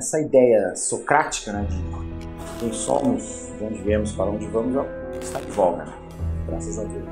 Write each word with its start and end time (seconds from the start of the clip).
essa 0.00 0.18
ideia 0.18 0.74
socrática 0.74 1.52
né, 1.52 1.66
de 1.68 2.58
quem 2.58 2.72
somos, 2.72 3.48
de 3.58 3.64
onde 3.64 3.82
viemos, 3.82 4.12
para 4.12 4.30
onde 4.30 4.46
vamos, 4.46 4.82
está 5.20 5.40
de 5.40 5.50
volta, 5.50 5.84
né? 5.84 5.92
graças 6.48 6.78
a 6.78 6.84
Deus. 6.84 7.04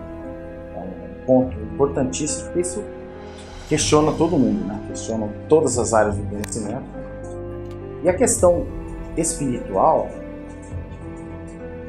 É 0.74 0.78
um 0.80 1.26
ponto 1.26 1.60
importantíssimo, 1.60 2.46
porque 2.46 2.60
isso 2.60 2.82
questiona 3.68 4.10
todo 4.12 4.38
mundo, 4.38 4.64
né? 4.64 4.80
questiona 4.88 5.28
todas 5.50 5.78
as 5.78 5.92
áreas 5.92 6.16
do 6.16 6.22
conhecimento. 6.30 6.84
E 8.02 8.08
a 8.08 8.14
questão 8.14 8.66
espiritual, 9.18 10.08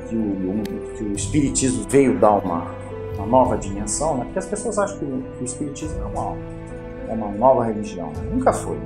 que 0.10 0.16
o, 0.16 0.64
que 0.98 1.04
o 1.04 1.14
Espiritismo 1.14 1.86
veio 1.88 2.20
dar 2.20 2.34
uma, 2.44 2.76
uma 3.16 3.26
nova 3.26 3.58
dimensão, 3.58 4.18
né? 4.18 4.26
porque 4.26 4.40
as 4.40 4.48
pessoas 4.48 4.78
acham 4.78 4.98
que 4.98 5.06
o, 5.06 5.24
que 5.38 5.44
o 5.44 5.46
Espiritismo 5.46 5.98
é 6.02 6.06
uma, 6.06 6.36
é 7.08 7.14
uma 7.14 7.32
nova 7.32 7.64
religião. 7.64 8.08
Né? 8.08 8.30
Nunca 8.34 8.52
foi. 8.52 8.78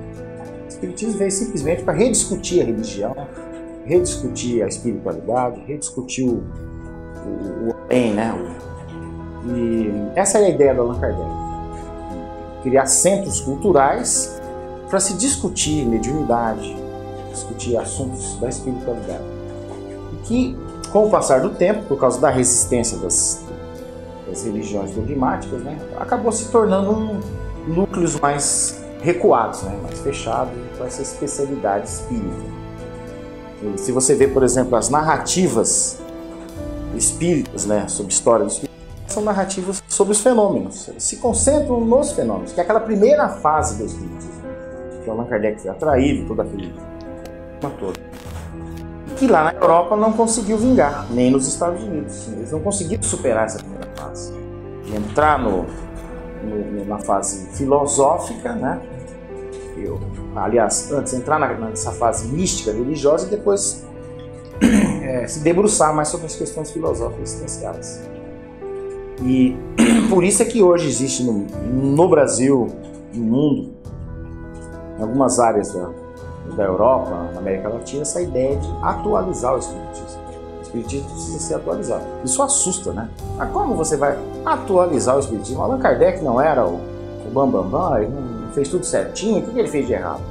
Espiritismo 0.84 1.18
veio 1.18 1.32
simplesmente 1.32 1.84
para 1.84 1.94
rediscutir 1.94 2.62
a 2.62 2.66
religião, 2.66 3.16
rediscutir 3.86 4.64
a 4.64 4.68
espiritualidade, 4.68 5.62
rediscutir 5.66 6.28
o, 6.28 6.44
o, 7.26 7.70
o 7.70 7.88
bem, 7.88 8.14
né? 8.14 8.34
E 9.48 10.20
essa 10.20 10.40
é 10.40 10.46
a 10.46 10.50
ideia 10.50 10.76
do 10.76 10.82
Allan 10.82 11.00
Kardec. 11.00 11.30
Criar 12.64 12.86
centros 12.88 13.40
culturais 13.40 14.42
para 14.90 15.00
se 15.00 15.14
discutir 15.14 15.86
mediunidade, 15.86 16.76
discutir 17.32 17.78
assuntos 17.78 18.38
da 18.42 18.50
espiritualidade. 18.50 19.24
E 20.12 20.28
que, 20.28 20.58
com 20.92 21.08
o 21.08 21.10
passar 21.10 21.40
do 21.40 21.52
tempo, 21.52 21.84
por 21.86 21.98
causa 21.98 22.20
da 22.20 22.30
resistência 22.30 22.98
das, 22.98 23.42
das 24.28 24.44
religiões 24.44 24.92
dogmáticas, 24.92 25.62
né, 25.62 25.78
acabou 25.98 26.32
se 26.34 26.52
tornando 26.52 26.92
um 26.92 27.22
núcleos 27.68 28.20
mais 28.20 28.83
recuados, 29.04 29.64
né, 29.64 29.78
mais 29.84 30.00
fechados 30.00 30.54
com 30.78 30.86
essa 30.86 31.02
especialidade 31.02 31.90
espírita. 31.90 32.64
E 33.62 33.78
se 33.78 33.92
você 33.92 34.16
vê, 34.16 34.28
por 34.28 34.44
exemplo, 34.44 34.76
as 34.78 34.90
narrativas 34.90 36.00
espíritas, 36.96 37.66
né, 37.66 37.88
sobre 37.90 38.14
história 38.14 38.46
do 38.46 38.52
espírito, 38.52 38.74
são 39.08 39.22
narrativas 39.22 39.84
sobre 39.88 40.14
os 40.14 40.22
fenômenos. 40.22 40.90
Se 40.98 41.18
concentram 41.18 41.82
nos 41.82 42.14
fenômenos, 42.14 42.54
que 42.54 42.60
é 42.60 42.64
aquela 42.64 42.80
primeira 42.80 43.28
fase 43.28 43.78
do 43.78 43.86
espiritismo, 43.86 44.42
que 45.04 45.10
Allan 45.10 45.26
Kardec 45.26 45.62
foi 45.62 45.70
atraído, 45.70 46.28
toda 46.28 46.44
aquele 46.44 46.74
toda. 47.80 48.00
Que 49.18 49.28
lá 49.28 49.44
na 49.44 49.54
Europa 49.54 49.96
não 49.96 50.14
conseguiu 50.14 50.58
vingar, 50.58 51.08
nem 51.12 51.30
nos 51.30 51.48
Estados 51.48 51.84
Unidos. 51.84 52.28
Eles 52.30 52.52
não 52.52 52.60
conseguiram 52.60 53.04
superar 53.04 53.46
essa 53.46 53.60
primeira 53.60 53.88
fase. 53.96 54.34
Entrar 54.94 55.40
no, 55.40 55.66
no, 56.44 56.86
na 56.86 57.00
fase 57.00 57.48
filosófica, 57.56 58.54
né? 58.54 58.82
Eu, 59.78 60.00
aliás, 60.36 60.92
antes 60.92 61.14
entrar 61.14 61.40
nessa 61.60 61.92
fase 61.92 62.28
mística, 62.28 62.72
religiosa 62.72 63.28
e 63.28 63.30
depois 63.30 63.86
é, 65.02 65.26
se 65.28 65.40
debruçar 65.40 65.94
mais 65.96 66.08
sobre 66.08 66.26
as 66.26 66.36
questões 66.36 66.72
filosóficas 66.72 67.34
existenciais. 67.34 68.02
E 69.22 69.58
por 70.10 70.24
isso 70.24 70.42
é 70.42 70.46
que 70.46 70.62
hoje 70.62 70.88
existe 70.88 71.24
no, 71.24 71.46
no 71.72 72.10
Brasil, 72.10 72.70
no 73.14 73.24
mundo, 73.24 73.74
em 74.98 75.02
algumas 75.02 75.40
áreas 75.40 75.74
da, 75.74 75.90
da 76.56 76.64
Europa, 76.64 77.30
na 77.34 77.40
América 77.40 77.70
Latina, 77.70 78.02
essa 78.02 78.22
ideia 78.22 78.58
de 78.58 78.68
atualizar 78.82 79.56
o 79.56 79.60
Espiritismo. 79.60 80.24
O 80.60 80.62
Espiritismo 80.62 81.10
precisa 81.10 81.40
ser 81.40 81.56
atualizado. 81.56 82.04
Isso 82.24 82.42
assusta, 82.42 82.92
né? 82.92 83.10
Mas 83.38 83.52
como 83.52 83.76
você 83.76 83.96
vai 83.98 84.18
atualizar 84.46 85.16
o 85.16 85.20
Espiritismo? 85.20 85.62
Allan 85.62 85.80
Kardec 85.80 86.24
não 86.24 86.42
era 86.42 86.66
o, 86.66 86.76
o 86.76 87.32
Bambambam, 87.32 87.70
Bam, 87.70 88.10
Bam, 88.10 88.33
fez 88.54 88.70
tudo 88.70 88.86
certinho, 88.86 89.40
o 89.40 89.42
que 89.42 89.60
ele 89.60 89.68
fez 89.68 89.88
de 89.88 89.94
errado? 89.94 90.22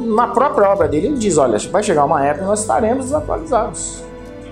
Na 0.00 0.28
própria 0.28 0.68
obra 0.70 0.88
dele, 0.88 1.08
ele 1.08 1.18
diz: 1.18 1.38
olha, 1.38 1.58
vai 1.70 1.82
chegar 1.82 2.04
uma 2.04 2.24
época 2.24 2.44
que 2.44 2.48
nós 2.48 2.60
estaremos 2.60 3.06
desatualizados. 3.06 4.02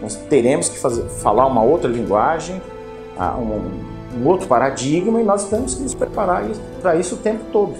Nós 0.00 0.14
teremos 0.28 0.68
que 0.68 0.78
fazer, 0.78 1.02
falar 1.08 1.46
uma 1.46 1.62
outra 1.62 1.90
linguagem, 1.90 2.62
um, 3.18 4.20
um 4.20 4.26
outro 4.28 4.46
paradigma, 4.46 5.20
e 5.20 5.24
nós 5.24 5.48
temos 5.48 5.74
que 5.74 5.82
nos 5.82 5.94
preparar 5.94 6.44
para 6.80 6.96
isso 6.96 7.16
o 7.16 7.18
tempo 7.18 7.44
todo. 7.52 7.72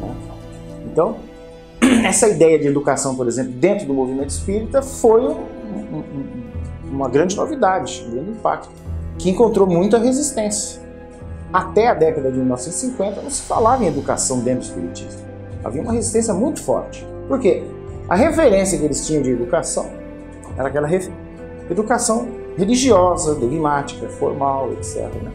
Né? 0.00 0.14
Então, 0.86 1.16
essa 2.04 2.28
ideia 2.28 2.58
de 2.58 2.66
educação, 2.66 3.14
por 3.14 3.28
exemplo, 3.28 3.52
dentro 3.52 3.86
do 3.86 3.94
movimento 3.94 4.30
espírita 4.30 4.82
foi 4.82 5.20
um, 5.22 5.36
um, 5.92 6.04
uma 6.90 7.08
grande 7.08 7.36
novidade, 7.36 8.04
um 8.08 8.10
grande 8.10 8.30
impacto, 8.30 8.70
que 9.18 9.30
encontrou 9.30 9.66
muita 9.66 9.98
resistência. 9.98 10.82
Até 11.52 11.88
a 11.88 11.94
década 11.94 12.30
de 12.30 12.38
1950 12.38 13.20
não 13.20 13.30
se 13.30 13.42
falava 13.42 13.84
em 13.84 13.88
educação 13.88 14.40
dentro 14.40 14.60
do 14.60 14.64
espiritismo. 14.64 15.20
Havia 15.62 15.82
uma 15.82 15.92
resistência 15.92 16.32
muito 16.32 16.62
forte. 16.62 17.06
Por 17.28 17.38
quê? 17.38 17.62
A 18.08 18.16
referência 18.16 18.78
que 18.78 18.84
eles 18.84 19.06
tinham 19.06 19.22
de 19.22 19.30
educação 19.30 19.90
era 20.56 20.68
aquela 20.68 20.88
educação 21.70 22.28
religiosa, 22.56 23.34
dogmática, 23.34 24.08
formal, 24.08 24.72
etc. 24.72 25.02
Né? 25.22 25.32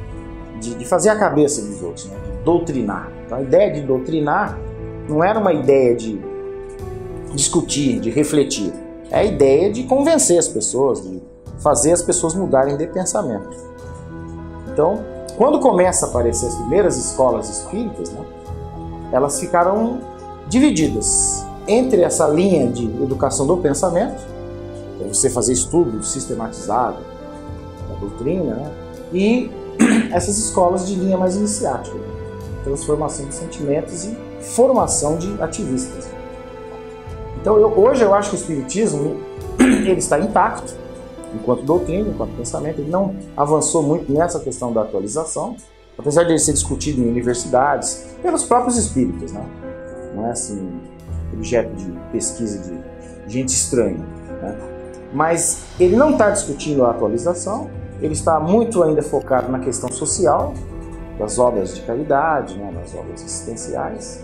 De, 0.59 0.75
de, 0.75 0.85
fazer 0.85 1.09
a 1.09 1.17
cabeça 1.17 1.61
dos 1.61 1.81
outros, 1.81 2.05
né? 2.07 2.17
de 2.25 2.43
doutrinar. 2.43 3.11
Então, 3.25 3.37
a 3.37 3.41
ideia 3.41 3.71
de 3.71 3.81
doutrinar 3.81 4.57
não 5.07 5.23
era 5.23 5.39
uma 5.39 5.53
ideia 5.53 5.95
de 5.95 6.19
discutir, 7.33 7.99
de 7.99 8.09
refletir. 8.09 8.73
É 9.09 9.19
a 9.19 9.23
ideia 9.23 9.71
de 9.71 9.83
convencer 9.83 10.37
as 10.37 10.47
pessoas, 10.47 11.01
de 11.01 11.21
fazer 11.59 11.93
as 11.93 12.01
pessoas 12.01 12.35
mudarem 12.35 12.75
de 12.75 12.87
pensamento. 12.87 13.49
Então, 14.71 15.03
quando 15.37 15.59
começa 15.59 16.07
a 16.07 16.09
aparecer 16.09 16.47
as 16.47 16.55
primeiras 16.55 16.97
escolas 16.97 17.47
espíritas, 17.47 18.09
né, 18.09 18.25
elas 19.11 19.39
ficaram 19.39 19.99
divididas 20.47 21.45
entre 21.67 22.01
essa 22.01 22.27
linha 22.27 22.67
de 22.67 22.85
educação 22.85 23.45
do 23.45 23.55
pensamento, 23.57 24.19
é 24.99 25.07
você 25.07 25.29
fazer 25.29 25.53
estudo 25.53 26.03
sistematizado 26.03 26.97
da 27.87 27.95
doutrina, 27.99 28.55
né, 28.55 28.71
e 29.13 29.51
essas 30.11 30.39
escolas 30.39 30.87
de 30.87 30.95
linha 30.95 31.17
mais 31.17 31.35
iniciática, 31.35 31.95
transformação 32.63 33.27
de 33.27 33.35
sentimentos 33.35 34.05
e 34.05 34.17
formação 34.41 35.17
de 35.17 35.39
ativistas. 35.39 36.09
Então, 37.39 37.57
eu, 37.57 37.77
hoje 37.77 38.03
eu 38.03 38.13
acho 38.13 38.31
que 38.31 38.35
o 38.35 38.39
Espiritismo 38.39 39.17
ele 39.59 39.99
está 39.99 40.19
intacto, 40.19 40.73
enquanto 41.33 41.63
doutrina, 41.63 42.09
enquanto 42.09 42.35
pensamento. 42.35 42.79
Ele 42.79 42.89
não 42.89 43.15
avançou 43.35 43.83
muito 43.83 44.11
nessa 44.11 44.39
questão 44.39 44.71
da 44.71 44.81
atualização, 44.81 45.55
apesar 45.97 46.23
de 46.23 46.31
ele 46.31 46.39
ser 46.39 46.53
discutido 46.53 47.01
em 47.01 47.07
universidades, 47.07 48.07
pelos 48.21 48.43
próprios 48.43 48.77
espíritas. 48.77 49.31
Né? 49.31 49.45
Não 50.15 50.27
é 50.27 50.31
assim, 50.31 50.79
objeto 51.33 51.73
de 51.75 51.91
pesquisa 52.11 52.59
de 52.59 53.31
gente 53.31 53.49
estranha. 53.49 54.05
Né? 54.41 54.57
Mas 55.13 55.63
ele 55.79 55.95
não 55.95 56.11
está 56.11 56.29
discutindo 56.29 56.85
a 56.85 56.91
atualização, 56.91 57.69
ele 58.01 58.13
está 58.13 58.39
muito 58.39 58.83
ainda 58.83 59.01
focado 59.01 59.51
na 59.51 59.59
questão 59.59 59.91
social, 59.91 60.53
das 61.17 61.39
obras 61.39 61.75
de 61.75 61.81
caridade, 61.81 62.57
né, 62.57 62.71
das 62.71 62.93
obras 62.93 63.21
existenciais 63.21 64.21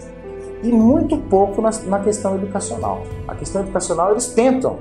e 0.61 0.71
muito 0.71 1.17
pouco 1.17 1.61
na, 1.61 1.71
na 1.87 1.99
questão 1.99 2.35
educacional. 2.35 3.03
A 3.27 3.35
questão 3.35 3.61
educacional 3.61 4.11
eles 4.11 4.27
tentam 4.27 4.77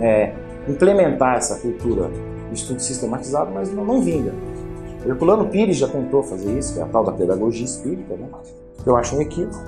é, 0.00 0.34
implementar 0.68 1.36
essa 1.36 1.56
cultura 1.56 2.10
de 2.50 2.58
estudo 2.58 2.80
sistematizado, 2.80 3.50
mas 3.52 3.72
não, 3.72 3.84
não 3.84 4.00
vinga. 4.00 4.32
Herculano 5.06 5.48
Pires 5.48 5.76
já 5.76 5.88
tentou 5.88 6.22
fazer 6.22 6.56
isso, 6.56 6.74
que 6.74 6.80
é 6.80 6.82
a 6.82 6.86
tal 6.86 7.04
da 7.04 7.12
pedagogia 7.12 7.64
espírita, 7.64 8.14
né? 8.14 8.28
eu 8.86 8.96
acho 8.96 9.16
um 9.16 9.20
equívoco. 9.20 9.64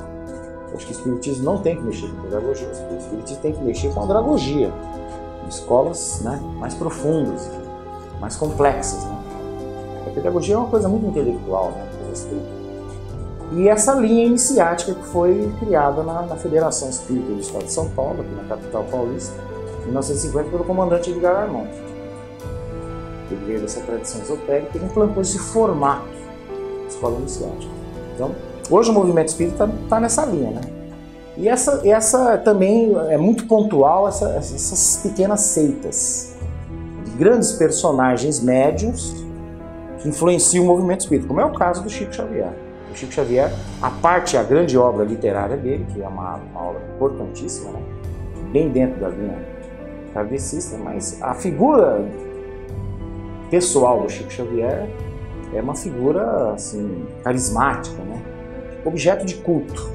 Acho 0.75 0.87
que 0.87 0.93
o 0.93 0.97
espiritismo 0.97 1.45
não 1.45 1.59
tem 1.59 1.77
que 1.77 1.83
mexer 1.83 2.09
com 2.09 2.23
pedagogia, 2.23 2.69
o 2.69 2.97
espiritismo 2.97 3.43
tem 3.43 3.53
que 3.53 3.63
mexer 3.63 3.95
com 3.95 4.03
andragogia, 4.03 4.73
em 5.45 5.49
escolas 5.49 6.21
né, 6.23 6.41
mais 6.59 6.75
profundas, 6.75 7.49
mais 8.21 8.35
complexas. 8.35 9.05
Né? 9.05 9.19
A 10.07 10.11
pedagogia 10.11 10.57
é 10.57 10.59
uma 10.59 10.69
coisa 10.69 10.89
muito 10.89 11.07
intelectual, 11.07 11.71
né? 11.71 11.87
E 13.53 13.69
essa 13.69 13.95
linha 13.95 14.25
iniciática 14.25 14.95
que 14.95 15.05
foi 15.07 15.53
criada 15.61 16.03
na, 16.03 16.23
na 16.23 16.37
Federação 16.37 16.89
Espírita 16.89 17.33
do 17.33 17.41
Estado 17.41 17.65
de 17.65 17.73
São 17.73 17.89
Paulo, 17.91 18.21
aqui 18.21 18.35
na 18.35 18.45
capital 18.45 18.85
paulista, 18.91 19.35
em 19.85 19.89
1950, 19.89 20.51
pelo 20.51 20.65
comandante 20.65 21.11
Edgar 21.11 21.37
Armand. 21.37 21.69
Ele 23.31 23.45
veio 23.47 23.61
dessa 23.61 23.81
tradição 23.81 24.21
esotérica 24.21 24.79
e 24.79 24.85
implantou 24.85 25.23
esse 25.23 25.39
formato 25.39 26.25
escola 26.89 27.19
iniciática. 27.19 27.73
Então, 28.15 28.35
hoje 28.71 28.91
o 28.91 28.93
movimento 28.93 29.29
espírita 29.29 29.65
está 29.65 29.77
tá 29.89 30.01
nessa 30.01 30.25
linha, 30.25 30.51
né? 30.51 30.61
E 31.37 31.49
essa, 31.49 31.83
essa 31.85 32.39
também 32.39 32.95
é 33.09 33.19
muito 33.19 33.47
pontual, 33.47 34.07
essa, 34.07 34.31
essas 34.37 35.01
pequenas 35.03 35.41
seitas 35.41 36.37
de 37.05 37.11
grandes 37.13 37.53
personagens 37.53 38.41
médios 38.41 39.25
que 39.99 40.09
influenciam 40.09 40.65
o 40.65 40.67
movimento 40.69 41.01
espírita, 41.01 41.27
como 41.27 41.41
é 41.41 41.45
o 41.45 41.53
caso 41.53 41.83
do 41.83 41.91
Chico 41.91 42.15
Xavier. 42.15 42.53
O 42.93 42.97
Chico 42.97 43.13
Xavier, 43.13 43.53
a 43.83 43.91
parte, 43.91 44.37
a 44.37 44.45
grande 44.45 44.79
obra 44.79 45.05
literária 45.05 45.57
dele, 45.57 45.85
que 45.93 46.01
é 46.01 46.07
uma, 46.07 46.37
uma 46.37 46.69
obra 46.69 46.83
importantíssima, 46.95 47.73
né? 47.73 47.83
bem 48.53 48.69
dentro 48.69 49.01
da 49.01 49.09
linha 49.09 49.54
kardecista, 50.15 50.79
mas 50.79 51.21
a 51.21 51.35
figura 51.35 52.03
pessoal 53.51 54.01
do 54.01 54.09
Chico 54.09 54.31
Xavier 54.31 54.89
é 55.53 55.61
uma 55.61 55.75
figura 55.75 56.53
assim, 56.53 57.05
carismática, 57.23 58.03
né? 58.03 58.23
objeto 58.85 59.25
de 59.25 59.37
culto. 59.37 59.91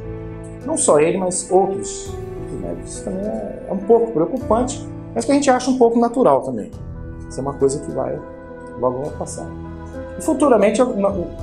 Não 0.65 0.77
só 0.77 0.99
ele, 0.99 1.17
mas 1.17 1.49
outros 1.49 2.13
médicos. 2.61 2.91
Isso 2.91 3.03
também 3.03 3.25
é, 3.25 3.65
é 3.69 3.73
um 3.73 3.77
pouco 3.77 4.11
preocupante, 4.11 4.87
mas 5.15 5.25
que 5.25 5.31
a 5.31 5.35
gente 5.35 5.49
acha 5.49 5.69
um 5.69 5.77
pouco 5.77 5.99
natural 5.99 6.41
também. 6.41 6.71
Isso 7.27 7.39
é 7.39 7.41
uma 7.41 7.53
coisa 7.53 7.79
que 7.79 7.91
vai 7.91 8.19
logo 8.79 9.01
vai 9.01 9.11
passar. 9.11 9.47
E 10.17 10.21
futuramente, 10.21 10.79
eu, 10.79 10.95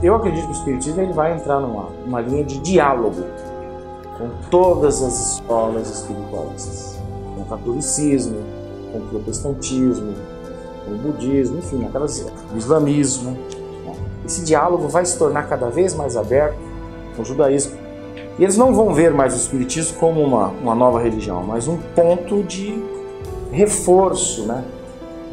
eu 0.02 0.14
acredito 0.14 0.44
que 0.44 0.50
o 0.50 0.52
Espiritismo 0.52 1.02
ele 1.02 1.12
vai 1.12 1.34
entrar 1.34 1.60
numa, 1.60 1.90
numa 2.04 2.20
linha 2.20 2.44
de 2.44 2.58
diálogo 2.60 3.22
com 4.18 4.30
todas 4.50 5.02
as 5.02 5.32
escolas 5.32 5.90
espiritualistas, 5.90 6.98
com 7.34 7.42
o 7.42 7.44
catolicismo, 7.44 8.38
com 9.00 9.06
o 9.06 9.08
protestantismo, 9.08 10.14
com 10.84 10.92
o 10.92 10.98
budismo, 10.98 11.58
enfim, 11.58 11.84
aquelas, 11.86 12.24
o 12.52 12.56
islamismo. 12.56 13.36
Esse 14.24 14.44
diálogo 14.44 14.88
vai 14.88 15.04
se 15.06 15.18
tornar 15.18 15.48
cada 15.48 15.70
vez 15.70 15.94
mais 15.94 16.16
aberto 16.16 16.56
com 17.14 17.22
o 17.22 17.24
judaísmo. 17.24 17.76
E 18.38 18.42
eles 18.42 18.56
não 18.56 18.74
vão 18.74 18.92
ver 18.92 19.12
mais 19.12 19.32
o 19.34 19.36
Espiritismo 19.36 19.98
como 19.98 20.20
uma, 20.20 20.48
uma 20.48 20.74
nova 20.74 21.00
religião, 21.00 21.42
mas 21.42 21.68
um 21.68 21.78
ponto 21.94 22.42
de 22.42 22.82
reforço, 23.50 24.44
né? 24.46 24.64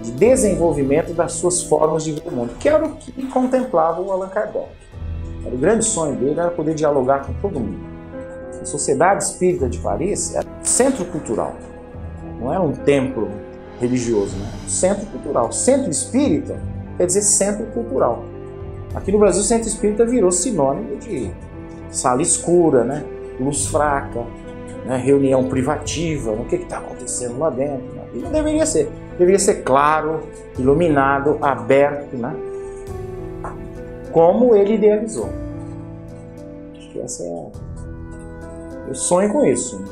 de 0.03 0.11
desenvolvimento 0.11 1.13
das 1.13 1.33
suas 1.33 1.63
formas 1.63 2.03
de 2.03 2.11
ver 2.11 2.27
o 2.27 2.31
mundo, 2.31 2.53
que 2.59 2.67
era 2.67 2.85
o 2.85 2.95
que 2.97 3.25
contemplava 3.27 4.01
o 4.01 4.11
Allan 4.11 4.27
Kardec. 4.27 4.67
Era 5.45 5.55
o 5.55 5.57
grande 5.57 5.85
sonho 5.85 6.15
dele 6.15 6.39
era 6.39 6.51
poder 6.51 6.75
dialogar 6.75 7.25
com 7.25 7.33
todo 7.33 7.59
mundo. 7.59 7.79
A 8.61 8.65
Sociedade 8.65 9.23
Espírita 9.23 9.69
de 9.69 9.79
Paris 9.79 10.35
era 10.35 10.45
um 10.45 10.65
centro 10.65 11.05
cultural, 11.05 11.55
não 12.39 12.51
era 12.51 12.61
um 12.61 12.73
templo 12.73 13.29
religioso, 13.83 14.35
né? 14.37 14.49
centro 14.67 15.05
cultural. 15.07 15.51
Centro 15.51 15.89
espírita 15.89 16.59
quer 16.97 17.05
dizer 17.05 17.21
centro 17.21 17.65
cultural. 17.67 18.23
Aqui 18.95 19.11
no 19.11 19.19
Brasil, 19.19 19.41
centro 19.43 19.67
espírita 19.67 20.05
virou 20.05 20.31
sinônimo 20.31 20.97
de 20.97 21.31
sala 21.89 22.21
escura, 22.21 22.83
né? 22.83 23.03
luz 23.39 23.67
fraca, 23.67 24.23
né? 24.85 24.97
reunião 24.97 25.45
privativa, 25.45 26.31
o 26.31 26.45
que 26.45 26.55
está 26.55 26.77
acontecendo 26.77 27.37
lá 27.39 27.49
dentro. 27.49 27.93
Né? 27.95 28.03
E 28.13 28.17
não 28.19 28.31
deveria 28.31 28.65
ser 28.65 28.89
deveria 29.17 29.39
ser 29.39 29.63
claro, 29.63 30.21
iluminado, 30.57 31.37
aberto, 31.41 32.15
né? 32.15 32.35
Como 34.11 34.55
ele 34.55 34.75
idealizou. 34.75 35.29
Acho 36.77 36.89
que 36.89 36.99
essa 36.99 37.23
é. 37.23 37.51
Eu 38.87 38.95
sonho 38.95 39.31
com 39.31 39.45
isso. 39.45 39.83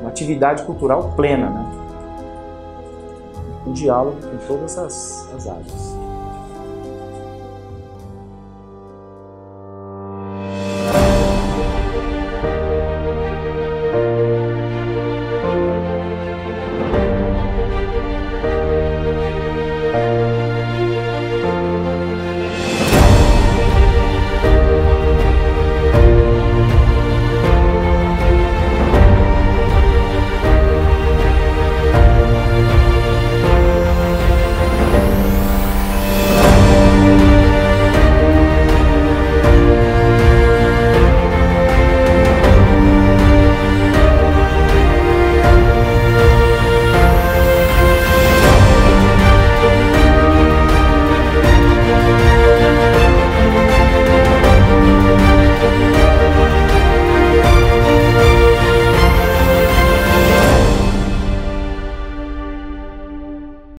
Uma 0.00 0.10
atividade 0.10 0.62
cultural 0.64 1.14
plena, 1.16 1.50
né? 1.50 1.83
Um 3.66 3.72
diálogo 3.72 4.18
com 4.20 4.36
todas 4.46 4.76
as, 4.78 5.28
as 5.34 5.46
áreas. 5.46 5.93